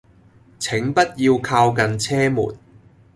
[0.57, 2.57] 請不要靠近車門